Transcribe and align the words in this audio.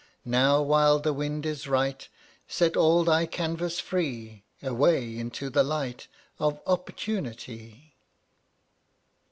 Now, 0.25 0.63
while 0.63 0.97
the 0.97 1.13
wind 1.13 1.45
is 1.45 1.67
right, 1.67 2.09
Set 2.47 2.75
all 2.75 3.03
thy 3.03 3.27
canvas 3.27 3.79
free; 3.79 4.43
Away, 4.63 5.15
into 5.15 5.47
the 5.47 5.63
light 5.63 6.07
Of 6.39 6.59
Opportunity! 6.65 7.93